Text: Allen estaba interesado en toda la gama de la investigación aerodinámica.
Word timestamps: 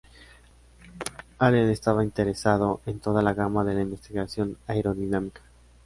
Allen 1.37 1.69
estaba 1.69 2.03
interesado 2.03 2.81
en 2.87 2.99
toda 2.99 3.21
la 3.21 3.35
gama 3.35 3.63
de 3.63 3.75
la 3.75 3.81
investigación 3.81 4.57
aerodinámica. 4.65 5.43